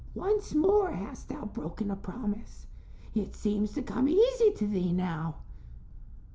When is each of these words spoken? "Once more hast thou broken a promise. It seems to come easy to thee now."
"Once 0.15 0.55
more 0.55 0.89
hast 0.93 1.29
thou 1.29 1.45
broken 1.45 1.91
a 1.91 1.95
promise. 1.95 2.65
It 3.13 3.35
seems 3.35 3.73
to 3.73 3.83
come 3.83 4.09
easy 4.09 4.51
to 4.55 4.65
thee 4.65 4.91
now." 4.93 5.43